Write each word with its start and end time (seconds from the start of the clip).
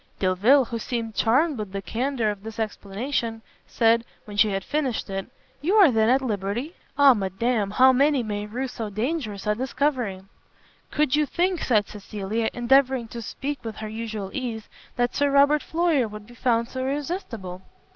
Delvile, 0.17 0.65
who 0.65 0.79
seemed 0.79 1.13
charmed 1.13 1.59
with 1.59 1.73
the 1.73 1.79
candour 1.83 2.31
of 2.31 2.41
this 2.41 2.57
explanation, 2.57 3.43
said, 3.67 4.03
when 4.25 4.35
she 4.35 4.49
had 4.49 4.63
finished 4.63 5.07
it, 5.11 5.27
"You 5.61 5.75
are 5.75 5.91
then 5.91 6.09
at 6.09 6.23
liberty? 6.23 6.73
Ah 6.97 7.13
madam! 7.13 7.69
how 7.69 7.93
many 7.93 8.23
may 8.23 8.47
rue 8.47 8.67
so 8.67 8.89
dangerous 8.89 9.45
a 9.45 9.53
discovery!" 9.53 10.21
"Could 10.89 11.15
you 11.15 11.27
think," 11.27 11.61
said 11.61 11.87
Cecilia, 11.87 12.49
endeavouring 12.51 13.09
to 13.09 13.21
speak 13.21 13.63
with 13.63 13.75
her 13.75 13.89
usual 13.89 14.31
ease, 14.33 14.67
"that 14.95 15.13
Sir 15.15 15.29
Robert 15.29 15.61
Floyer 15.61 16.07
would 16.07 16.25
be 16.25 16.33
found 16.33 16.67
so 16.69 16.79
irresistible?" 16.79 17.61